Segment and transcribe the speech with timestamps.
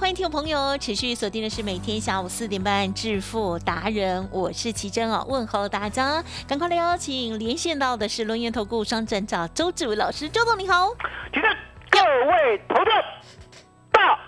[0.00, 10.88] 欢迎听众朋友持续锁定的是每天下午四点半致富达人，我是奇珍哦，问候大家，赶快来邀请连线到的是龙源投顾商站长周志伟老师，周总你好，
[11.34, 11.54] 奇珍，
[11.90, 12.90] 各位投资
[13.92, 14.18] 大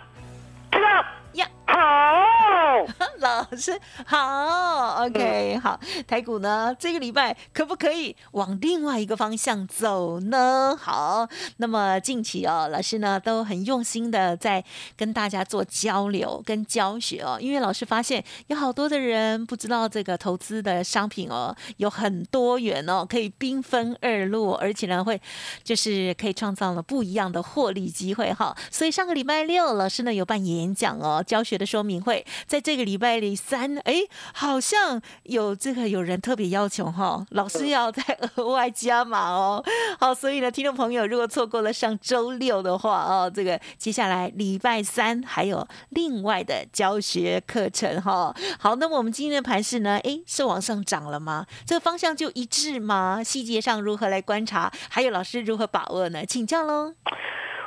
[0.73, 1.49] 家呀。
[1.65, 2.42] 好，
[3.21, 10.77] 老师好，OK，好，台股呢这个礼拜可不可以往另外一个方向走呢？
[10.81, 11.29] 好，
[11.59, 14.65] 那么近期哦，老师呢都很用心的在
[14.97, 25.21] 跟大家做交流跟教学哦，因为老师发现有好多的人不知道这个投资的商品哦有很多元哦，可以兵分二路，而且呢会
[25.63, 28.57] 就是可以创造了不一样的获利机会哈。
[28.71, 33.97] 所以上个礼拜六老师呢有办演讲哦，教学的说明会，在这个礼拜里三，哎，
[34.33, 38.03] 好像有这个有人特别要求哈，老师要再
[38.37, 39.63] 额外加码哦。
[39.99, 48.35] 好，所以呢，听众朋友如果错过了上周六的话哦，这个接下来礼拜三还有另外的教学课程哈。
[48.59, 51.45] 好，那么我们今天的盘势呢，哎，是往上涨了吗？
[51.67, 53.23] 这个方向就一致吗？
[53.23, 54.73] 细节上如何来观察？
[54.89, 56.25] 还有老师如何把握呢？
[56.25, 56.95] 请教喽。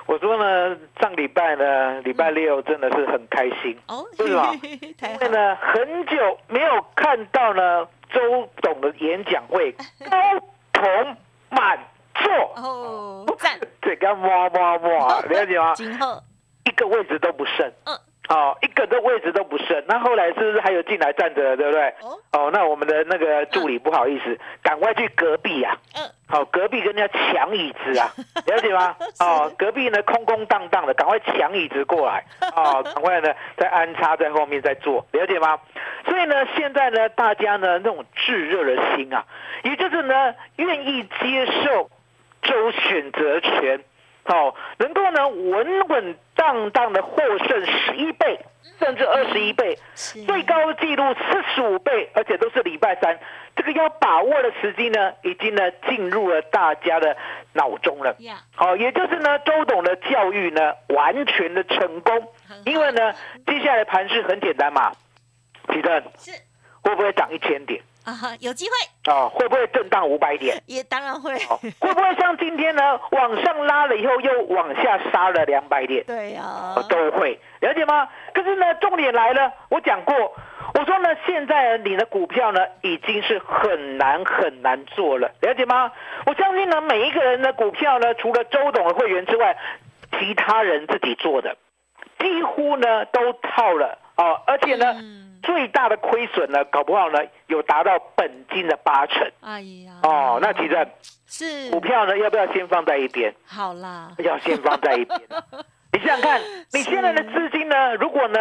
[0.05, 4.53] 我说呢，上礼拜呢，礼拜六真的是很开心哦，为什么？
[4.63, 9.71] 因为呢，很久没有看到呢周董的演讲会
[10.09, 10.17] 高
[10.73, 11.17] 朋
[11.49, 11.79] 满
[12.15, 15.73] 座，哦，赞，这个摸摸摸，了解吗？
[15.75, 16.21] 今后。
[16.65, 17.95] 一个位置都不剩，嗯，
[18.29, 19.83] 哦，一个的位置都不剩。
[19.87, 21.87] 那后来是不是还有进来站着的，对不对？
[22.01, 28.11] 哦，哦，那我们的那个助理不好意思，赶快去隔壁啊，嗯，好、隔壁跟人家抢椅子啊，
[28.47, 28.95] 了解吗？
[29.19, 32.23] 哦，隔壁呢空空荡荡的，赶快抢椅子过来，
[32.55, 35.59] 哦，赶快呢再安插在后面再坐，了解吗？
[36.05, 39.23] 所以呢，现在呢，大家呢那种炙热的心啊，
[39.63, 41.89] 也就是呢愿意接受
[42.41, 43.81] 周选择权，
[44.25, 48.39] 哦，能够呢稳稳当当的获胜十一倍，
[48.79, 53.19] 甚至二十一倍，最高纪录四十五倍，而且都是礼拜三。
[53.55, 57.15] 这个要把握的时机呢，已经呢进入了大家的
[57.53, 58.15] 脑中了。
[58.19, 62.27] 呀，好、也就是呢，周董的教育呢，完全的成功。
[62.65, 63.13] 因为呢，
[63.45, 64.91] 接下来盘势很简单嘛，
[65.71, 66.31] 启正是
[66.81, 67.81] 会不会涨一千点？
[68.05, 70.61] 啊哈，有机会啊、会不会震荡五百点？
[70.67, 76.03] 也当然会，哦，会不会像今天呢，往上拉了以后又往下杀了两百点？
[76.05, 76.43] 对呀、
[76.75, 78.07] 哦，都会了解吗？
[78.33, 80.15] 可是呢，重点来了，我讲过，
[80.75, 85.91] 我说呢，现在你的股票呢已经是很难很难做了，了解吗？
[86.27, 89.57] 我相信呢，每一个人的股票呢，除了周董的会员之外，
[90.19, 91.57] 其他人自己做的，
[92.19, 100.39] 几乎呢都套了哦，而且呢，嗯最大的亏损呢，搞不好呢有达到本金的八成哎呀，哦。
[100.41, 100.87] 那其实
[101.27, 103.33] 是股票呢，要不要先放在一边？
[103.45, 105.21] 好啦，要先放在一边。
[105.93, 106.41] 你想想看，
[106.73, 108.39] 你现在的资金呢，如果呢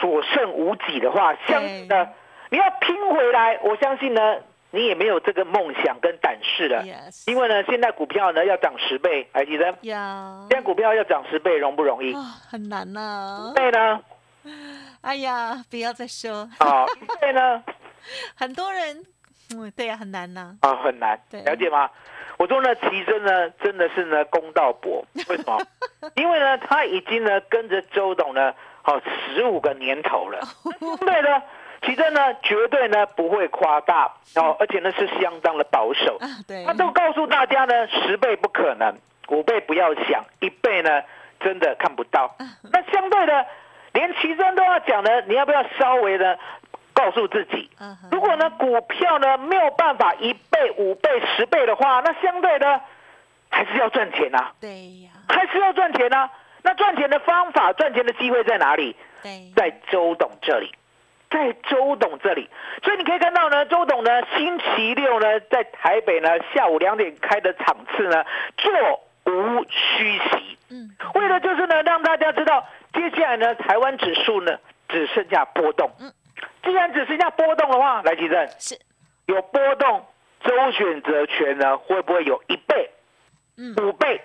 [0.00, 2.08] 所剩无几的话，相信呢
[2.48, 4.36] 你要拼回来，我相信呢
[4.70, 6.82] 你也没有这个梦想跟胆识了。
[6.82, 9.74] ，yes，因为呢，现在股票呢要涨十倍，还记得？
[9.82, 12.14] 呀，现在股票要涨十倍容不容易？
[12.14, 12.20] 啊，
[12.50, 14.00] 很难呐、倍呢？
[15.02, 17.62] 哎呀，不要再说，啊，一倍呢？
[18.34, 19.04] 很多人，
[19.54, 21.90] 嗯，对呀、很难呐、啊，很难对，了解吗？
[22.38, 25.58] 我说呢，奇珍呢，真的是呢公道伯，为什么？
[26.16, 30.40] 因为呢，他已经呢跟着周董呢，好十五个年头了，
[31.00, 31.42] 对呢，
[31.82, 34.04] 奇珍呢绝对呢不会夸大
[34.36, 38.96] 哦，而且呢是相当的保守，啊，对，他都告诉大家呢，十倍不可能，
[39.28, 41.02] 五倍不要想，一倍呢
[41.40, 42.34] 真的看不到。
[42.72, 43.46] 那相对的，
[43.92, 46.38] 连奇珍都要讲呢，你要不要稍微的
[46.92, 47.70] 告诉自己？
[48.10, 52.80] 如果呢股票呢没有办法一倍、五倍、十倍的话，那相对的
[53.50, 54.68] 还是要赚钱啊，对
[55.02, 56.30] 呀，还是要赚钱啊。
[56.62, 58.94] 那赚钱的方法、赚钱的机会在哪里？
[59.22, 60.70] 对，在周董这里，
[61.30, 62.50] 在周董这里。
[62.84, 68.24] 所以你可以看到呢，周董呢星期六呢在台北呢下午两点开的场次呢，
[68.58, 68.70] 座
[69.24, 70.58] 无虚席。
[70.70, 74.58] 嗯，为了就是呢，让大家知道，接下来呢，台湾指数呢
[74.88, 75.90] 只剩下波动。
[76.00, 76.12] 嗯，
[76.62, 78.78] 既然只剩下波动的话，来，吉正是，
[79.26, 80.04] 有波动，
[80.42, 82.90] 周选择权呢会不会有一倍、
[83.56, 84.20] 嗯，五倍、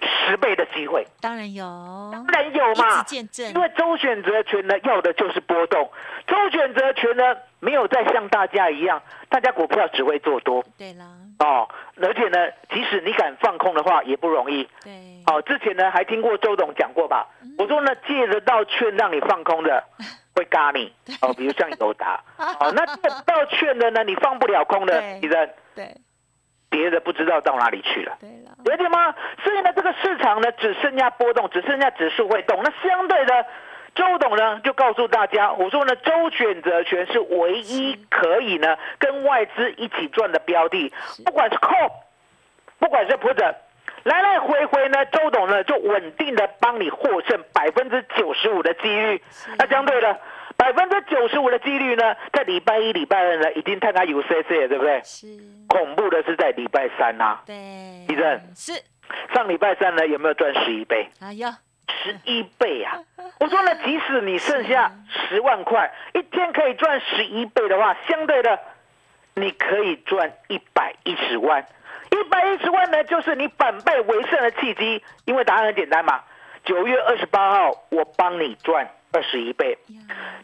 [0.00, 1.06] 十倍的机会？
[1.20, 1.64] 当然有，
[2.12, 3.02] 当然有嘛。
[3.02, 3.48] 直，见证。
[3.52, 5.90] 因，为周选择权呢要的就是波动，
[6.26, 10.64] 周选择权呢没有再像大家一样，大家股票只会做多。
[10.76, 11.04] 对啦，
[11.38, 11.68] 哦，
[12.02, 14.68] 而且呢，即使你敢放空的话也不容易。
[14.82, 14.92] 对，
[15.26, 17.28] 哦，之前呢还听过周董讲过吧？
[17.58, 19.84] 我说呢，借得到券让你放空的，
[20.34, 20.92] 会嘎你
[21.22, 22.20] 哦，比如像友达
[22.60, 25.94] 哦，那借不到券的呢，你放不了空的对，你的对，
[26.70, 28.16] 别的不知道到哪里去了。
[28.20, 29.14] 对了，了解吗？
[29.44, 32.60] 所以呢，这个市场呢只剩下波动，只剩下指数会动。
[32.62, 33.46] 那相对的，
[33.94, 40.92] 周董呢就告诉大家，我说呢，周选择权是唯一可以呢跟外资一起赚的标的，
[41.24, 41.90] 不管是 call，
[42.78, 43.54] 不管是 put，
[44.04, 49.22] 来来回回呢，周董呢就稳定的帮你获胜百分之九十五的几率。
[49.58, 50.18] 那相对的。
[50.56, 55.00] 百分之九十五的几率呢，在礼拜一、礼拜二呢，已经探他有 C C 了，对不对？
[55.04, 55.28] 是，
[55.68, 57.54] 恐怖的是在礼拜三呐、对，
[58.08, 58.72] 地震是，
[59.32, 61.08] 上礼拜三呢，有没有赚十一倍？
[61.20, 61.58] 哎呀，
[61.88, 62.98] 十一倍啊！
[63.40, 68.58] 我说呢，即使你剩下十万块，一天可以赚十一倍的话，相对的，
[69.34, 71.66] 你可以赚一百一十万。
[72.10, 75.02] 一百一十万呢，就是你反败为胜的契机。
[75.24, 76.20] 因为答案很简单嘛，
[76.64, 79.78] 九月二十八号我帮你赚二十一倍，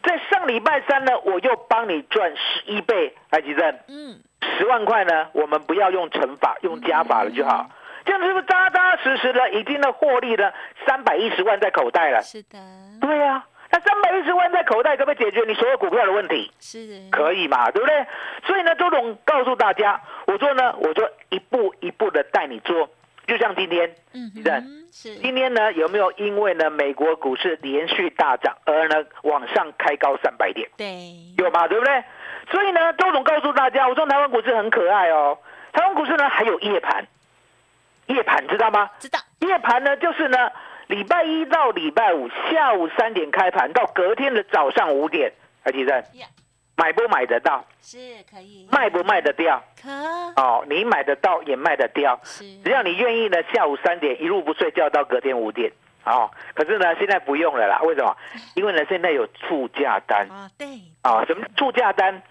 [0.03, 3.15] 在上礼拜三呢，我又帮你赚十一倍。
[3.31, 4.19] 来，吉正，嗯，
[4.57, 7.69] 十万块呢，我们不要用乘法，用加法了就好。
[8.05, 10.53] 这样是不是扎扎实实的已经呢获利了
[10.87, 12.21] 三百一十万在口袋了？
[12.21, 12.57] 是的，
[13.01, 16.51] 对呀、那三百一十万在口袋，可不可以解决你所有股票的问题？
[16.59, 18.05] 是，可以嘛，对不对？
[18.45, 22.87] 所以呢，周董告诉大家，我说呢，我就一步一步的带你做，
[23.25, 30.69] 就像今天，嗯是的哼，是，今天呢有没有因为呢美国股市连续大涨而呢往上开高三百点？
[30.77, 32.03] 对，有嘛，对不对？
[32.51, 35.37] 所以呢，周总告诉大家，我说台湾股市很可爱哦。
[35.73, 37.05] 台湾股市呢还有夜盘，
[38.07, 38.89] 夜盘知道吗？
[38.99, 40.37] 知道，夜盘呢就是呢
[40.87, 45.31] 礼拜一到礼拜五下午三点开盘，到隔天的早上五点，
[45.63, 46.27] 还记得呀，
[46.75, 47.97] 买不买得到，是
[48.29, 49.61] 可以，卖不卖得掉？
[49.81, 49.89] 可，
[50.35, 55.71] 哦，你买得到也卖得掉，是，只要你愿意呢，下午三点一路不睡觉到隔天五点。
[56.05, 57.79] 哦，可是呢，现在不用了啦。
[57.81, 58.15] 为什么？
[58.53, 60.27] 因为呢，现在有促价单。
[60.29, 60.67] 啊，对，
[61.01, 62.21] 啊，什么是促价单？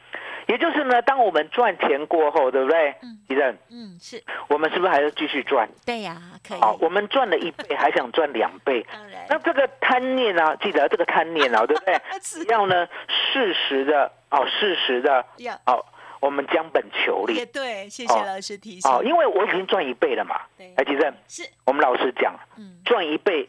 [0.46, 3.19] 也就是呢，当我们赚钱过后，对不对嗯？
[3.29, 5.69] 医生，嗯，是，我们是不是还要继续赚？
[5.87, 8.85] 对呀，可以，好，我们赚了一倍， 还想赚两倍。
[8.93, 11.99] 当然，那这个贪念啊，记得这个贪念啊， 对不对？
[12.20, 15.85] 只要呢适时的哦，适时的呀，哦，
[16.20, 20.41] 我们将本求利也对，谢谢哦老师提醒，哦，因为我已经赚一倍了嘛。
[20.58, 23.49] 对，哎，吉正，是，我们老师讲，嗯，赚一倍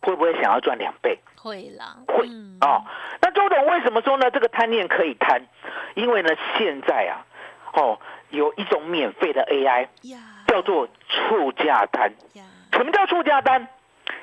[0.00, 1.18] 会不会想要赚两倍？
[1.48, 2.84] 会啦，会嗯哦，
[3.20, 4.30] 那周董为什么说呢？
[4.30, 5.40] 这个贪念可以贪，
[5.94, 7.24] 因为呢，现在啊，
[7.72, 7.98] 哦，
[8.30, 12.12] 有一种免费的 AI 呀，叫做促价单。
[12.34, 13.66] 呀，什么叫促价单？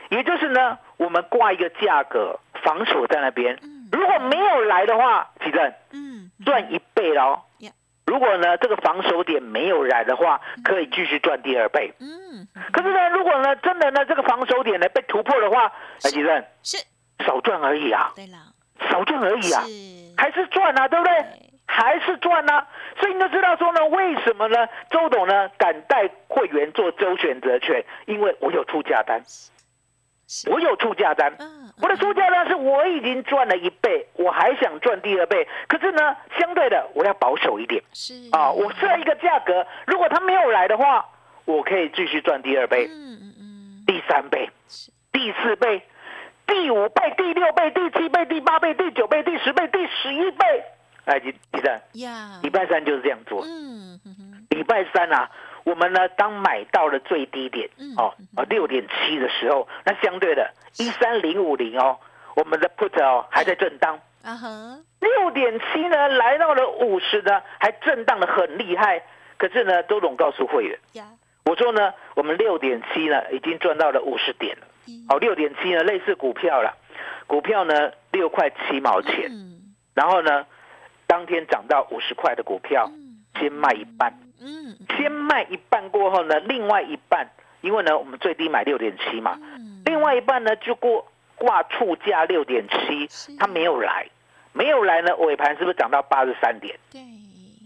[0.09, 7.71] 也就是呢，我们挂一个价格防守在那边，嗯如果没有来的话，几正嗯，赚一倍喽呀。
[8.05, 11.91] 如果呢这个防守点没有来的话，可以继续赚第二倍。
[11.99, 15.65] 嗯，可是呢，如果呢真的呢这个防守点呢被突破的话，
[16.03, 16.77] 哎，奇正是，
[17.19, 18.37] 少赚而已啊，对了，
[18.89, 21.13] 少赚而已啊，是，还是赚啊，对不对？
[21.13, 22.67] 对，还是赚啊，
[22.99, 24.67] 所以你就知道说呢，为什么呢？
[24.89, 29.23] 周董呢敢带会员做周选择权，因为我有出价单，
[30.49, 31.33] 我有出价单。
[31.39, 37.83] 嗯，我的出价单是我已经赚了一倍，我还想赚第二倍，可是呢，相对的我要保守一点。
[37.93, 38.13] 是。
[38.31, 38.51] 啊。
[38.51, 41.05] 我设一个价格，如果他没有来的话，
[41.45, 44.49] 我可以继续赚第二倍、嗯嗯嗯，第三倍、
[45.11, 45.81] 第四倍、
[46.47, 50.63] 第五倍、第六倍、第七倍、第八倍、第九倍、第十倍、第十一倍。
[51.05, 53.43] 哎，记记得呀，礼拜三就是这样做。
[53.45, 53.99] 嗯
[54.49, 55.29] 礼拜三啊，
[55.63, 61.99] 我们呢当买到了最低点嗯哦，啊六点七的时候，那相对的一三零五零哦，
[62.35, 69.03] 我们的 put 哦还在震荡，啊哈，六点七呢来到了五十呢，还震荡的很厉害。
[69.37, 71.05] 可是呢，周总告诉会员，呀，
[71.43, 74.65] 我说呢，我们六点七呢已经赚到了五十点了。
[74.85, 76.73] 一好，六点七呢类似股票啦，
[77.27, 79.73] 股票呢六块七毛钱，嗯。
[79.93, 80.45] 然后呢
[81.07, 83.23] 当天涨到五十块的股票，嗯。
[83.39, 84.13] 先卖一半。
[84.41, 84.77] 嗯。
[84.97, 87.27] 先卖一半过后呢，另外一半，
[87.61, 94.07] 因为呢我们最低买六点七嘛，嗯，另外一半呢就过挂促价六点七是，它没有来，
[94.53, 96.77] 没有来呢，尾盘是不是涨到八十三点？
[96.91, 97.01] 对，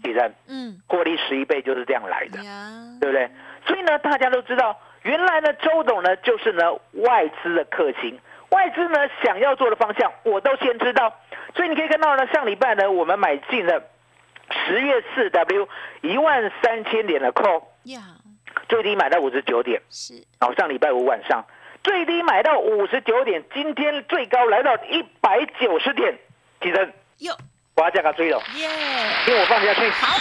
[0.02, 0.80] 其实嗯。
[0.88, 3.30] 获利十一倍就是这样来的，呀，对不对？
[3.66, 8.18] 所以呢，大家都知道原来呢，周董呢就是呢外资的克星，
[8.50, 11.14] 外资呢想要做的方向我都先知道，
[11.54, 13.82] 所以你可以看到呢，上礼拜呢我们买进了
[14.66, 15.68] 十月四 W
[16.02, 18.00] 一万三千点的 call，呀，
[18.68, 20.14] 最低买到五十九点，是。
[20.38, 21.44] 然后，上礼拜五晚上
[21.82, 26.18] 最低买到五十九点，今天最高来到一百九十点，
[26.60, 26.92] 几成？
[27.80, 28.68] 哟我要价格追了，耶，
[29.26, 30.18] 因为我放下去，好，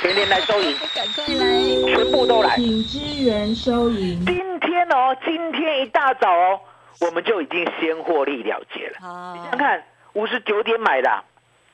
[0.00, 2.56] 全年来收银， 赶快来，全部都来。
[2.56, 4.22] 请支援收银。
[4.26, 6.60] 今天哦，今天一大早哦，
[7.00, 9.32] 我们就已经先获利了结了。
[9.34, 11.24] 你，想想看，五十九点买的啊，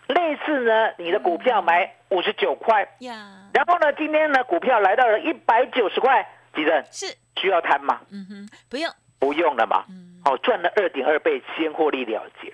[0.07, 7.07] 类似呢，你的股票买五十九块，呀，然后呢，今天呢，股票来到了一百九十块，几人是，
[7.41, 8.01] 需要贪吗？
[8.13, 9.85] 嗯哼，不用，不用了嘛。
[9.89, 12.53] 嗯，哦，赚了二点二倍，先获利了结。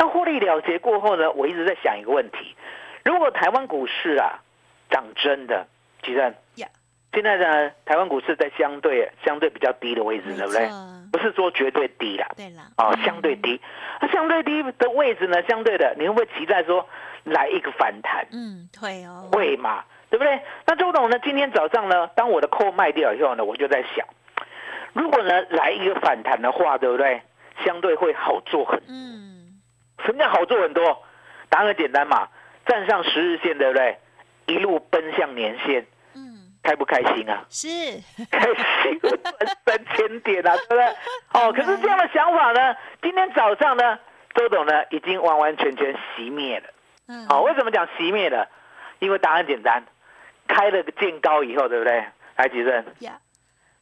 [0.00, 2.56] 那获利了结过后呢，我一直在想一个问题：
[3.04, 4.40] 如果台湾股市啊
[4.90, 5.66] 涨真的，
[6.02, 6.66] 其实呀，
[7.12, 10.70] 现在呢，台湾股市在相对相对比较低的位置，对不对？
[11.12, 13.60] 不是说绝对低啦，对了，哦，嗯相对低。
[14.00, 16.88] 那相对低的位置呢，相对的，你会不会期待说
[17.24, 18.26] 来一个反弹？
[18.32, 20.40] 嗯，会哦，会嘛，对不对？
[20.64, 24.06] 那周董呢，今天早上呢，当我的扣卖掉以后呢，我就在想，
[24.94, 27.20] 如果呢来一个反弹的话，对不对？
[27.66, 29.29] 相对会好做很嗯，
[30.04, 31.02] 什么叫好做很多？
[31.48, 32.28] 答案很简单嘛，
[32.66, 33.98] 站上十日线，对不对？
[34.46, 37.44] 一路奔向年线，嗯，开不开心啊？
[37.48, 37.68] 是，
[38.30, 39.34] 开心，我赚
[39.66, 40.84] 三千点啊， 对不对？
[41.32, 43.98] 哦，可是这样的想法呢，今天早上呢，
[44.34, 46.66] 周董呢已经完完全全熄灭了。
[47.08, 48.48] 嗯，哦，为什么讲熄灭了？
[49.00, 49.82] 因为答案简单，
[50.46, 52.04] 开了个见高以后，对不对？
[52.36, 53.18] 来，吉正，呀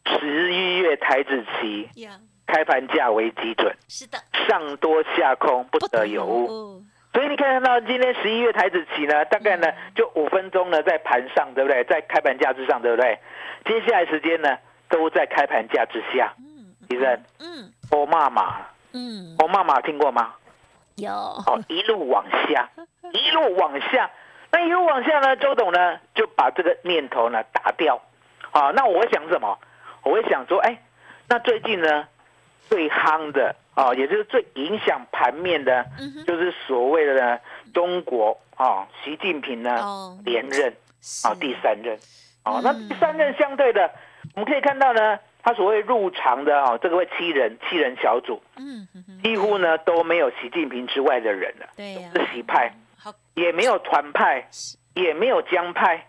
[0.07, 2.13] 十一月台子期呀，
[2.49, 6.83] 开盘价为基准，是的，上多下空不得有误。
[7.13, 11.85] 所以你看到今天十一月台子期呢，大概呢就五分钟呢在盘上，对不对？
[11.85, 13.19] 在开盘价之上，对不对？
[13.65, 14.57] 接下来时间呢
[14.89, 16.33] 都在开盘价之下。
[16.39, 18.57] 嗯，其实嗯欧妈妈，
[18.93, 20.35] 嗯，欧妈妈听过吗？
[20.97, 22.71] 有，哦，一路往下，
[23.13, 24.11] 一路往下，
[24.51, 28.01] 那一路往下呢，周董呢就把这个念头呢打掉。
[28.51, 29.59] 好，那我会想什么？
[30.05, 30.83] 我会想说，哎，
[31.29, 32.07] 那最近呢
[32.69, 35.85] 最夯的啊、哦，也就是最影响盘面的，
[36.27, 37.39] 就是所谓的呢
[37.73, 40.73] 中国啊、哦，习近平呢哦，连任
[41.25, 41.97] 啊、第三任。
[42.45, 42.63] 哦，嗯。
[42.63, 43.91] 那第三任相对的，
[44.35, 48.87] 我们可以看到呢，他所谓入场的哦，这个位七人七人小组，嗯
[49.23, 51.67] 几乎呢都没有习近平之外的人了。
[51.77, 54.49] 对呀，是习派，好，也没有团派，
[54.95, 56.07] 也没有江派，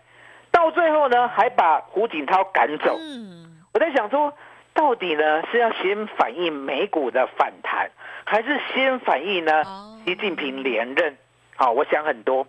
[0.50, 2.96] 到最后呢，还把胡锦涛赶走。
[2.98, 4.32] 嗯，我在想说，
[4.80, 7.90] 到底呢是要先反映美股的反弹，
[8.24, 11.18] 还是先反映呢哦习近平连任？
[11.54, 12.46] 好，我想很多。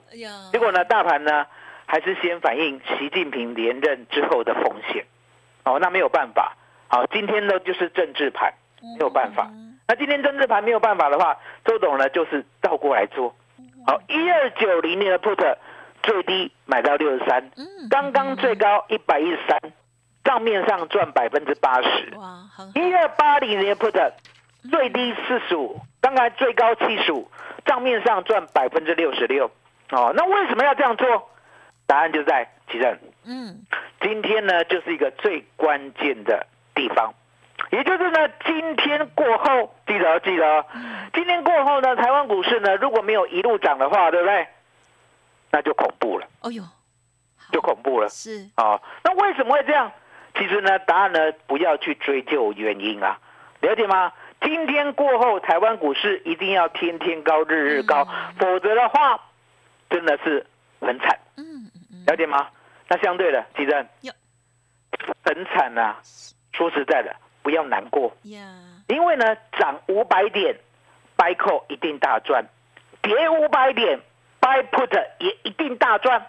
[0.54, 1.46] 结果呢，大盘呢
[1.86, 5.06] 还是先反映习近平连任之后的风险。
[5.66, 6.56] 哦，那没有办法。
[6.88, 8.54] 好，今天呢就是政治盘，
[8.98, 9.50] 没有办法。
[9.52, 13.36] 嗯那今天政治盘没有办法的话，周董呢就是倒过来做。
[13.86, 15.58] 好，一二九零年的 put
[16.02, 19.60] 最低买到六十三，嗯，刚刚最高一百一十三，
[20.24, 22.14] 账面上赚百分之八十。
[22.16, 22.44] 哇，
[22.76, 24.12] 一二八零年 put
[24.70, 27.30] 最低四十五，刚才最高七十五，
[27.66, 29.50] 账面上赚百分之六十六。
[29.92, 31.30] 哦，那为什么要这样做？
[31.88, 32.98] 答案就在其正。
[33.26, 33.66] 嗯，
[34.00, 37.14] 今天呢，就是一个最关键的地方，
[37.72, 40.66] 也就是呢，今天过后，记得哦记得哦，
[41.14, 44.48] 今天过后呢，台湾股市呢，如果没有一路涨的话，对不对？
[45.52, 46.64] 那就恐怖了，哦呦，
[47.52, 49.92] 就恐怖了是，啊、那为什么会这样？
[50.36, 53.20] 其实呢，答案呢，不要去追究原因啊，
[53.62, 54.12] 了解吗？
[54.42, 58.08] 今天过后，台湾股市一定要天天高，日日高，
[58.40, 59.20] 否则的话，
[59.90, 60.46] 真的是
[60.80, 61.20] 很惨。
[61.38, 62.48] 嗯嗯嗯，了解吗？
[62.88, 63.88] 那相对的，吉正
[65.24, 65.96] 很惨呐、
[66.54, 68.40] 说实在的，不要难过，呀，
[68.88, 70.56] 因为呢，涨五百点
[71.16, 72.44] ，buy call 一定大赚；
[73.02, 74.00] 跌五百点
[74.42, 76.26] ，buy put 也一定大赚。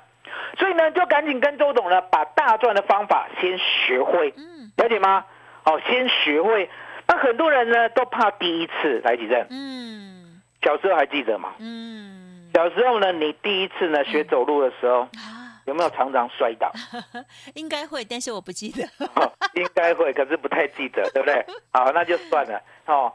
[0.58, 5.24] 所以呢，就赶紧跟周董呢，把大赚的方法先学会，嗯了解吗？
[5.62, 6.68] 好，先学会。
[7.06, 9.46] 那很多人呢，都怕第一次来几阵。
[9.50, 11.52] 嗯小时候还记得吗？
[11.58, 16.70] 嗯，小时候呢，你第一次呢学走路的时候，啊，有没有常常摔倒？
[17.54, 18.84] 应该会，但是我不记得，
[19.16, 21.44] 哦应该会，可是不太记得，对不对？
[21.72, 22.60] 好，那就算了。
[22.86, 23.12] 哦，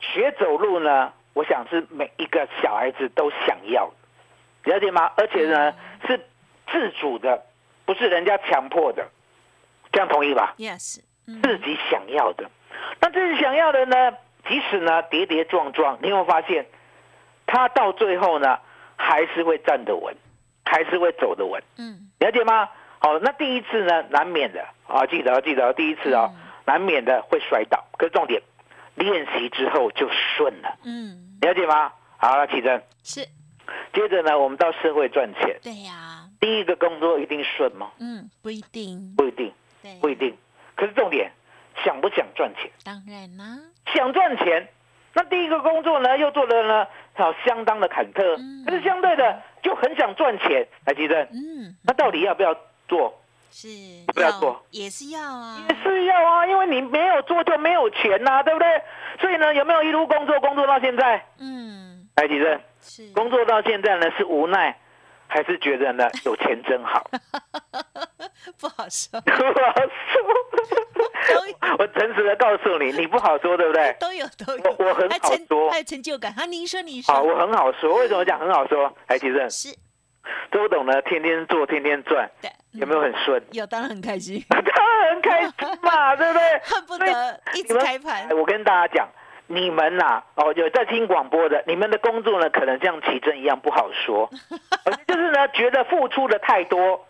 [0.00, 3.90] 学走路呢，我想是每一个小孩子都想要，
[4.64, 5.10] 了解吗？
[5.16, 5.74] 而且呢，
[6.06, 6.18] 是
[6.70, 7.44] 自主的，
[7.84, 9.08] 不是人家强迫的，
[9.92, 11.40] 这样同意吧？yes，嗯。
[11.42, 12.50] 自己想要的，
[13.00, 14.12] 那自己想要的呢，
[14.48, 16.66] 即使呢跌跌撞撞，你有没有发现，
[17.46, 18.58] 他到最后呢，
[18.96, 20.14] 还是会站得稳，
[20.64, 21.62] 还是会走得稳。
[21.78, 22.10] 嗯。
[22.18, 22.68] 了解吗？
[22.98, 24.66] 好，那第一次呢，难免的。
[24.88, 26.30] 啊，记得记得第一次啊，
[26.64, 27.84] 难免的会摔倒。
[27.98, 28.40] 可是重点，
[28.94, 31.92] 练习之后就顺了，嗯，了解吗？
[32.16, 32.80] 好，那起正。
[33.02, 33.26] 是。
[33.92, 37.90] 接着呢，我们到社会赚钱，对呀，第一个工作一定顺吗？
[37.98, 39.52] 嗯，不一定，不一定，
[39.82, 40.36] 对，不一定。
[40.74, 41.30] 可是重点，
[41.84, 42.70] 想不想赚钱？
[42.84, 43.58] 当然啦，
[43.94, 44.68] 想赚钱，
[45.14, 48.22] 那第一个工作呢，又做的呢，好相当的坎坷。
[48.38, 50.66] 嗯可是相对的，就很想赚钱。
[50.84, 52.54] 来，吉正，嗯，那到底要不要
[52.88, 53.22] 做？
[53.48, 53.68] 是
[54.08, 58.68] 不要做，也是要啊，也是要啊，因为你没有做就没有钱呐、对不对？
[59.18, 61.24] 所以呢，有没有一路工作工作到现在？
[61.38, 64.78] 嗯，来，吉正，是工作到现在呢，是无奈，
[65.28, 67.04] 还是觉得呢有钱真好？
[68.58, 70.22] 不好说，不好说。
[71.78, 73.94] 我诚实的告诉你，你不好说，对不对？
[73.98, 76.32] 都有都有，我我很还好说成还有成就感。
[76.34, 77.94] 好，您说您好，说，我很好说。
[77.96, 78.92] 为什么讲很好说？
[79.08, 79.74] 来，吉正，是
[80.50, 83.42] 周董呢，天天做，天天赚，的，有没有很顺？
[83.52, 83.66] 有？
[83.66, 85.52] 当然很开心， 当然很开心
[85.82, 86.60] 嘛， 对不对？
[86.64, 89.08] 恨不得一直开盘哎，我跟大家讲，
[89.48, 94.28] 你们呐、哦，有在听广播的，你们的工作呢，可能像奇珍一样不好说，
[94.84, 97.06] 而且就是呢，觉得付出的太多，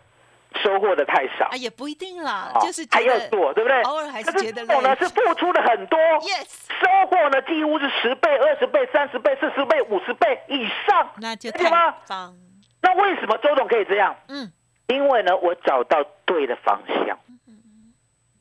[0.63, 1.45] 收获的太少。
[1.47, 3.81] 啊，，也不一定啦，哦就是还要做，对不对？
[3.83, 11.69] 偶尔还是可觉得我呢是付出的很多 Yes，收获呢几乎是十倍、二十倍、三十倍、四十倍、五十倍以上，那就太？
[12.07, 12.35] 棒，
[12.81, 14.15] 那为什么周董可以这样？
[14.29, 14.51] 嗯，
[14.87, 17.17] 因为呢，我找到对的方向，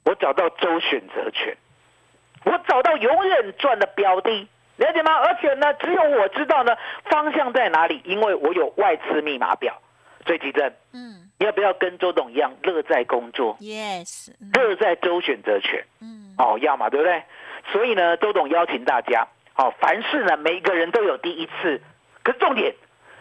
[0.05, 1.57] 我找到周选择权，
[2.47, 5.13] 我找到永远赚的标的，了解吗？
[5.17, 6.75] 而且呢，只有我知道呢
[7.11, 9.83] 方向在哪里，因为我有外资密码表。
[10.27, 15.85] 所以，吉正，嗯要不要跟周董一样乐在工作，，Yes，嗯乐在周选择权？
[16.01, 17.23] 嗯，哦，要嘛，对不对？
[17.71, 21.81] 所以呢，周董邀请大家，哦，凡事呢，每一个人都有第一次，
[22.25, 22.75] 可是重点，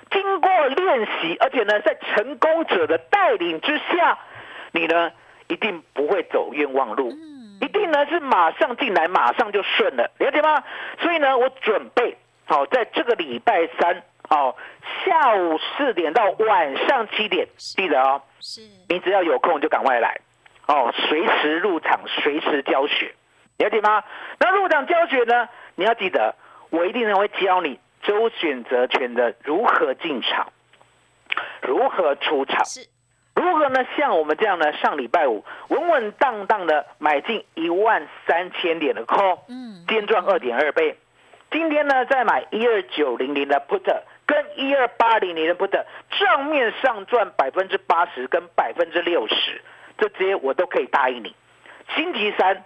[0.09, 4.17] 经过练习，而且呢，在成功者的带领之下，
[4.71, 5.11] 你呢
[5.47, 10.63] 一定不会走冤枉路，嗯一定呢是马上进来，马上就顺了，了解吗？
[10.99, 14.55] 所以呢，我准备好、在这个礼拜三，哦，
[15.03, 20.19] 下午四点到晚上七点，记得哦，是，你只要有空就赶快来，
[20.67, 23.13] 哦，随时入场，随时教学，
[23.57, 24.03] 了解吗？
[24.39, 26.35] 那入场教学呢，你要记得，
[26.69, 30.51] 我一定会教你周选择权的如何进场，
[31.61, 32.87] 如何出场，是，
[33.35, 33.85] 如何呢？
[33.97, 40.97] 像我们这样呢，上礼拜五稳稳当当的买进一万三千点的 call，嗯，今天赚二点二倍。
[41.51, 43.83] 今天呢，再买一二九零零的 put
[44.25, 45.85] 跟一二八零零的 put，
[46.19, 49.61] 账面上赚百分之八十跟百分之六十，
[49.97, 51.35] 这些我都可以答应你。
[51.95, 52.63] 星期三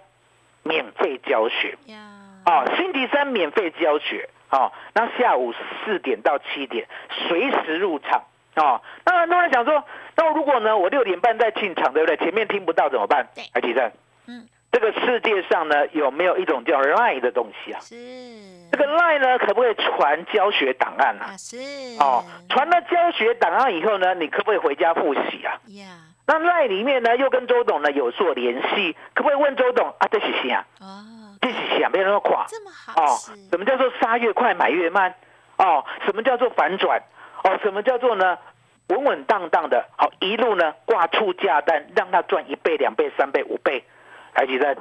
[0.62, 1.98] 免费教学呀，
[2.46, 5.52] 哦，星期三免费教学哦，那下午
[5.84, 6.88] 四点到七点
[7.28, 8.24] 随时入场
[8.56, 8.80] 哦。
[9.04, 9.84] 那很多人想说，
[10.20, 12.14] 那如果呢我六点半再进场，对不对？
[12.18, 13.42] 前面听不到怎么办对？
[13.54, 13.90] 海基站，
[14.26, 17.80] 嗯，这个世界上呢有没有一种叫 Line 的东西啊？
[17.80, 17.96] 是，
[18.70, 21.32] 这个 Line 呢可不可以传教学档案啊？
[21.32, 21.56] 啊是，
[21.98, 25.56] 哦，传了教学档案以后呢，你可不可以回家复习啊？
[25.68, 25.86] 呀，
[26.26, 30.06] 那 Line 里面呢又跟周董呢有所联系，可不可以问周董啊？
[30.10, 30.66] 这是谁啊？
[30.80, 31.00] 哦，
[31.40, 31.88] 这是谁啊？
[31.90, 32.44] 没有那么垮。
[32.46, 33.16] 这么好哦，，
[33.50, 35.14] 什么叫做杀越快买越慢？
[35.56, 37.00] 哦，什么叫做反转？
[37.42, 38.36] 哦，什么叫做呢？
[38.90, 43.84] 稳稳当当的，好一路呢挂出价单，让他赚一倍、两倍、三倍、五倍，
[44.34, 44.76] 台积电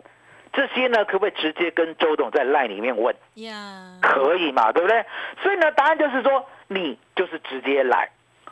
[0.51, 3.15] 这些呢，可不可以直接跟周董在 line 里面问？
[3.35, 5.05] 呀，可以嘛，对不对？
[5.43, 8.09] 所以呢，答案就是说，你就是直接来，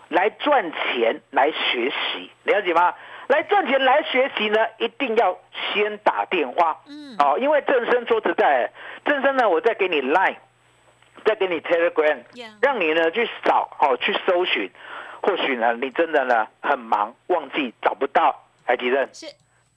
[0.09, 2.93] 来赚钱，来学习，了解吗？
[3.27, 5.39] 来赚钱，来学习呢，一定要
[5.73, 6.77] 先打电话。
[6.87, 8.71] 嗯，哦，因为正生说实在，
[9.03, 10.35] 正生呢，我再给你 Line，
[11.25, 14.69] 再给你 Telegram，呀，让你呢去扫哦，去搜寻。
[15.21, 18.43] 或许呢，你真的呢很忙，忘记找不到。
[18.65, 19.25] 海吉任，是，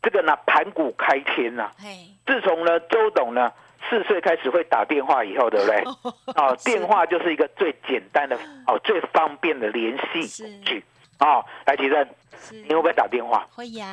[0.02, 3.52] 这个呢盘古开天呐、嘿，自从呢周董呢
[3.88, 5.84] 四岁开始会打电话以后，对不对？
[6.34, 10.84] 哦，是电话就是一个最简单的哦，最方便的联系是工具。
[11.20, 12.08] 哦，来吉任，
[12.40, 13.46] 是，你会不会打电话？
[13.54, 13.86] 会呀，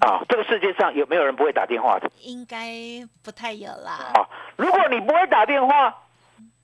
[0.00, 2.10] 啊、这个世界上有没有人不会打电话的？
[2.20, 2.68] 应该
[3.22, 5.94] 不太有啦，啊，如果你不会打电话，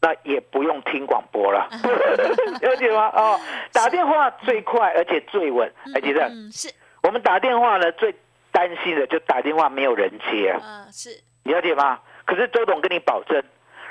[0.02, 1.68] 那也不用听广播了，
[2.62, 3.10] 了解吗？
[3.14, 3.38] 哦，
[3.72, 5.70] 打电话最快而且最稳。
[5.94, 8.14] 哎，吉正，嗯，是，我们打电话呢最
[8.50, 11.10] 担心的就打电话没有人接啊，呃，是，
[11.42, 12.00] 你了解吗？
[12.24, 13.42] 可是周董跟你保证，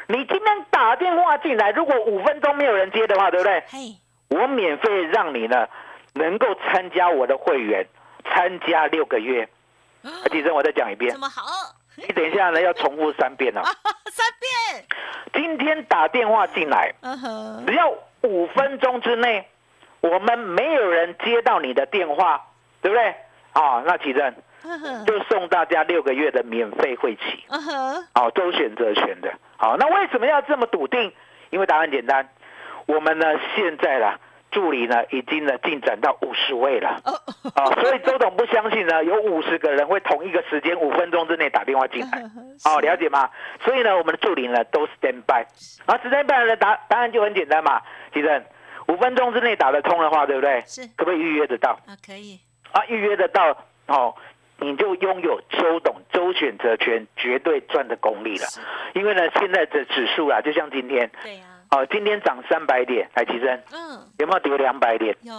[0.08, 3.64] 你今天打电话进来，如果五分钟没有人接的话，对不对？
[3.68, 3.96] 嘿，
[4.30, 5.68] 我免费让你呢
[6.14, 7.86] 能够参加我的会员，
[8.26, 9.48] 参加六个月。
[10.02, 11.44] 啊，吉正，我再讲一遍这，么好，
[12.08, 13.62] 你等一下呢要重复三遍哦。
[14.12, 14.86] 三遍，
[15.34, 16.94] 今天打电话进来，
[17.68, 19.48] 只要五分钟之内，
[20.02, 22.46] 我们没有人接到你的电话，
[22.82, 23.16] 对不对？
[23.54, 24.34] 啊、那启正，
[25.06, 29.34] 就送大家六个月的免费会期，嗯哼，好，周选择权的。
[29.58, 31.12] 好，那为什么要这么笃定？
[31.50, 32.30] 因为答案简单，
[32.86, 34.20] 我们呢现在啦。
[34.52, 37.14] 助理呢，已经呢进展到五十位了，哦，
[37.56, 42.24] 啊，所以周董不相信呢，有五十个人会同一个时间五分钟之内打电话进来，
[42.66, 43.30] 哦，了解吗？
[43.64, 45.46] 所以呢，我们的助理呢都 stand by，
[45.86, 47.82] 然后 stand by 的答答案就很简单嘛，
[48.14, 48.44] 其实
[48.88, 50.62] 五分钟之内打得通的话，对不对？
[50.66, 50.82] 是。
[50.98, 51.72] 可不可以预约得到？
[51.86, 52.40] 啊，可以，
[52.72, 53.56] 啊，预约得到，
[53.88, 54.16] 哦，
[54.60, 58.48] 你就拥有周董周选择权绝对赚的功力了，
[58.94, 65.16] 因为呢，现在的指数啊，就像今天，对呀，哦，今天涨三百点，来提升，嗯，有没有跌两百点？
[65.22, 65.34] 有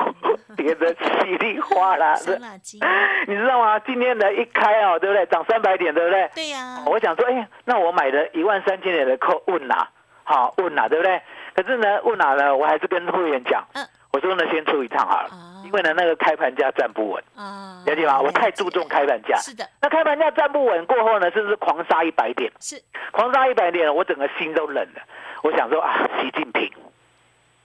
[0.56, 2.38] 跌得稀里哗啦的，
[3.28, 3.78] 你知道吗？
[3.80, 5.26] 今天的一开哦，对不对？
[5.26, 6.30] 涨三百点，对不对？
[6.34, 9.86] 对呀，我想说，哎，那我买的一万三千点的扣问哪？
[10.24, 11.20] 好问哪，对不对？
[11.54, 12.56] 可是呢，问哪呢？
[12.56, 18.18] 我还是跟会员讲，嗯我说呢，先出一趟好了，啊因为呢，那个开盘价站不稳，啊，了解吗？
[18.18, 19.36] 我太注重开盘价。
[19.36, 22.50] 是的，那开盘价站不稳过后呢，是不是狂杀一百点？
[22.60, 22.80] 是，
[23.12, 25.02] 狂杀一百点，我整个心都冷了。
[25.42, 26.70] 我想说啊，习近平，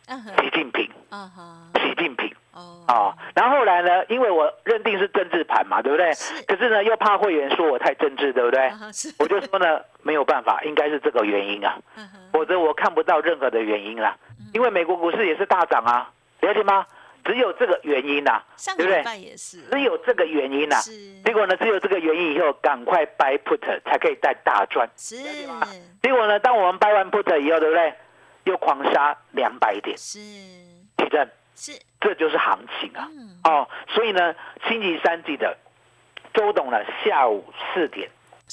[0.08, 0.90] 习近平，
[1.76, 2.34] 习近平。
[2.54, 6.12] 哦，啊，然后后来呢，因为我认定是政治盘嘛，对不对？
[6.14, 8.70] 是可是呢，又怕会员说我太政治，对不对？
[9.20, 14.18] 我就说呢，没有办法，应该是这个原因啊，嗯，否则我看不到任何的原因啦。
[14.54, 16.86] 因为美国股市也是大涨啊，了解吗？
[17.24, 18.42] 只有这个原因呐、
[18.78, 19.20] 对不对？
[19.20, 20.92] 也是，只有这个原因呐、是。
[21.24, 24.90] 结果呢，只有这个原因以后，赶快 buy put 才可以带大赚。
[24.96, 25.18] 是。
[26.02, 27.94] 结果呢，当我们 buy 完 put 以后，对不对？
[28.46, 30.20] 又狂杀两百点，是。
[30.98, 33.08] 地震，是，这就是行情啊。
[33.12, 34.36] 嗯，哦，所以呢，
[34.68, 35.58] 星期三记得
[36.34, 38.10] 周董呢下午四点。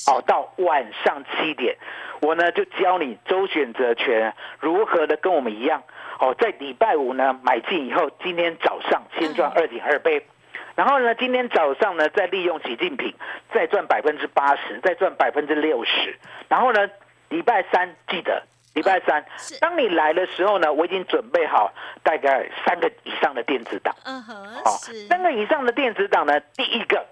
[0.07, 1.77] 哦到晚上七点，
[2.21, 5.83] 我呢就教你周选择权如何的跟我们一样
[6.19, 10.27] 哦，在礼拜五呢买进以后，今天早上先赚嗯二点二倍。
[10.75, 13.13] 然后呢，今天早上呢，再利用习近平
[13.53, 16.17] 再赚百分之八十，再赚百分之六十。
[16.49, 16.89] 然后呢，
[17.31, 18.43] 礼拜三记得，
[18.75, 21.73] 礼拜三是，当你来的时候呢，我已经准备好
[22.05, 23.93] 大概三个以上的电子档。
[24.05, 24.71] 嗯哼，哦，
[25.09, 27.05] 三个以上的电子档呢，第一个，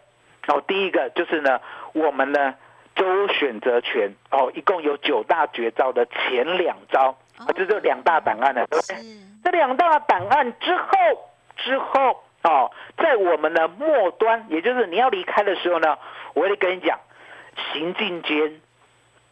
[0.47, 1.61] 哦，第一个就是呢，
[1.93, 2.55] 我们呢
[2.95, 8.97] 周选择权哦，一共有九大绝招的前两招，哦啊，这就两大档案了，对不对？
[8.97, 9.03] 是，
[9.45, 10.89] 这两大档案之后，
[11.57, 15.97] 之后哦，在我们的末端，也就是你要离开的时候呢，
[16.35, 16.99] 我会跟你讲，
[17.73, 18.61] 行进间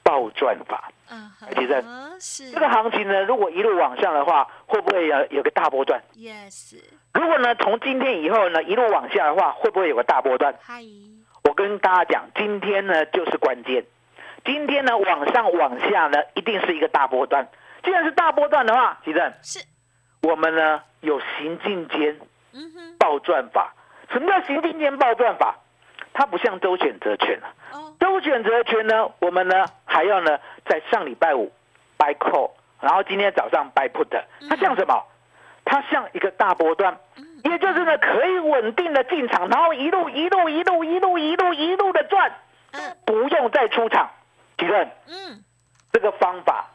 [0.03, 0.91] 暴赚法。
[1.11, 6.81] 嗯其实哼，是这个行情呢，如果一路往上的话，会不会有有个大波段？，yes，
[7.13, 10.55] 如果呢，从今天以后呢，一路往下的话，会不会有个大波段？
[10.63, 10.83] 嗨，
[11.45, 13.85] 我跟大家讲，今天呢就是关键。
[14.47, 17.47] 今天呢往上往下呢，一定是一个大波段。
[17.85, 19.65] 既然是大波段的话，奇正，是，
[20.23, 22.19] 我们呢有行进间
[22.53, 23.75] 嗯哼，暴赚法。
[24.11, 25.57] 什么叫行进间暴赚法？
[26.13, 27.53] 它不像周选择权啊。
[27.73, 31.53] 哦，周选择权呢，我们呢还要呢在上礼拜五
[31.99, 34.09] buy call，然后今天早上 buy put。
[34.49, 35.05] 它像什么？
[35.65, 36.97] 它像一个大波段，
[37.43, 42.33] 也就是呢可以稳定的进场，然后一路一路一路一路一路一路的赚，
[42.73, 44.11] 嗯不用再出场。
[44.57, 45.43] 提问，嗯，
[45.91, 46.71] 这个方法，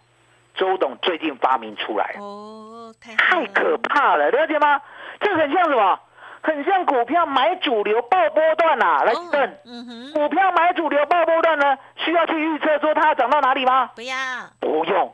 [0.60, 4.82] 周董最近发明出来，哦，太可怕了，了解吗？
[5.22, 6.00] 这很像什么？
[6.42, 13.92] 很像股票买主流爆波段呐、来，提哦，股票买主流爆波段呢，需要去预测说它要涨到哪里吗？
[13.96, 14.16] 不要，
[14.60, 15.14] 不用，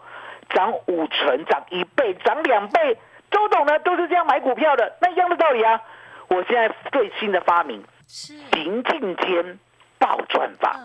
[0.49, 2.97] 涨五成、涨一倍、涨两倍，
[3.29, 5.79] 周董呢都是这样买股票的，那一样的道理啊。
[6.27, 9.59] 我现在最新的发明，是，行进间
[9.99, 10.79] 爆赚法，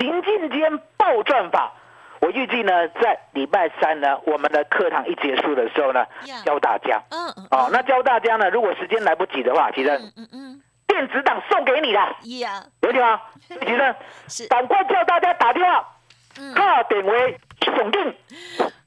[0.00, 1.72] 行进间爆赚法。
[2.26, 6.04] 我预计呢，在礼拜三呢，我们的课堂一结束的时候呢，
[6.44, 7.00] 教大家。
[7.10, 12.00] 嗯嗯，哦，那教大家呢，如果时间来不及的话，其实嗯嗯嗯，电子档送给你的，
[12.40, 13.20] 呀，了解吗？
[13.48, 13.94] 其实
[14.26, 15.88] 是，赶快叫大家打电话，
[16.40, 16.52] 嗯。
[16.52, 18.16] 卡点为锁定。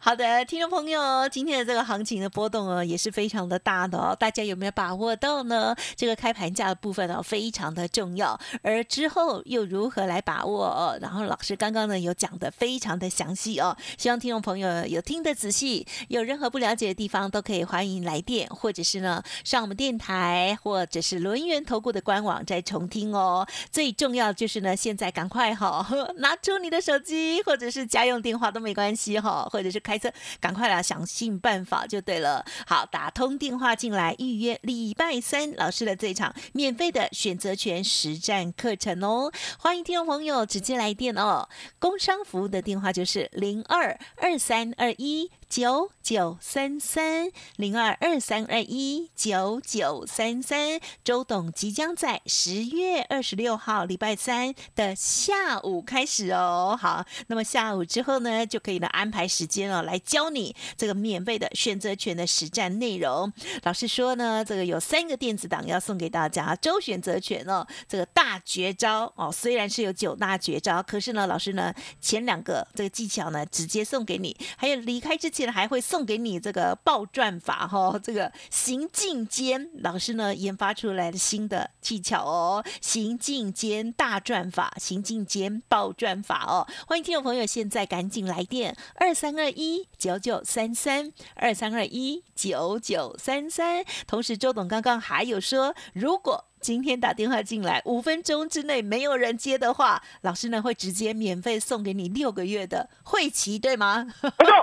[0.01, 5.75] 好的，听众朋友，今天的这个行情的波动哦，也是非常的大的哦，大家有没有把握到呢？
[5.97, 10.97] 这个开盘价的部分哦，非常的重要，而之后又如何来把握哦？
[11.01, 23.45] 然后老师刚刚呢有讲的非常的详细哦，希望听众朋友有听得仔细，有任何不了解的地方都可以欢迎来电，或者是呢上我们电台或者是轮源投顾的官网再重听哦。
[23.69, 25.85] 最重要就是呢，现在赶快哈、
[26.19, 32.45] 拿出你的手机或者是家用电话都没关系哈、或者是开车，赶快来想尽办法就对了。
[32.67, 41.49] 好，打通电话进来预约礼拜三老师的这场免费的选择权实战课程哦，欢迎听众朋友直接来电哦。
[41.79, 45.31] 工商服务的电话就是零二二三二一。
[45.49, 50.79] 九九三三零二二三二一九九三三。
[51.03, 56.77] 周董即将在十月二十六号礼拜三的下午开始哦。
[56.79, 63.33] 好，那么下午之后呢，就可以呢安排时间哦，来教你这个免费的选择权的实战内容。
[63.63, 104.07] 老师说呢，这个有三个电子档要送给大家，周选择权哦，这个大绝招哦，虽然是有九大绝招，可是呢，老师呢前两个这个技巧呢直接送给你，还有离开之前现在还会送给你这个爆转法哈、 这个行进间，老师呢研发出来的新的技巧哦，行进间大转法，行进间爆转法哦，欢迎听众朋友现在赶紧来电二三二一九九三三二三二一九九三三，同时周董刚刚还有说，如果今天打电话进来，五分钟之内没有人接的话，老师呢会直接免费送给你六个月的会期，对吗？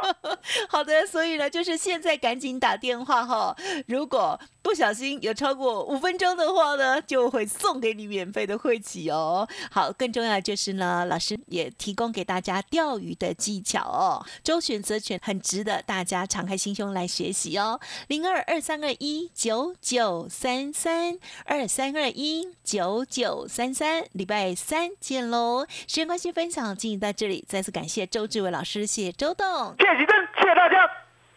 [0.68, 3.56] 好的，所以呢，就是现在赶紧打电话哈。
[3.86, 9.48] 如果不小心有超过五分钟的话呢，就会送给你免费的会期哦。
[9.70, 14.24] 好，更重要的就是呢，老师也提供给大家钓鱼的技巧哦。
[14.42, 17.80] 周选择权很值得大家敞开心胸来学习哦。
[18.08, 25.66] 零二二三二一九九三三二三二一九九三三，礼拜三见喽。
[25.68, 29.46] 时间关系，分享进行到这里，再次感谢周志伟老师，谢谢周董。
[29.78, 30.90] 谢谢真，谢谢大家，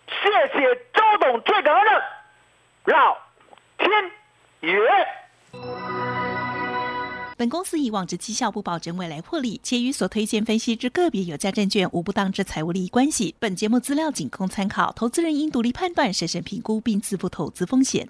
[0.07, 3.17] 谢谢周董，最感恩的老
[3.77, 3.89] 天
[4.61, 4.79] 爷。
[7.37, 13.33] 本公司以往之绩效不保证未来获利，且与所推荐分析之个别有价证券无不当之财务利益关系。
[13.39, 18.09] 本节目资料仅供参考，投资人应独立判断、审慎评估并自负投资风险。